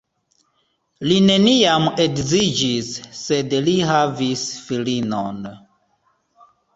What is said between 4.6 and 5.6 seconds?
filinon.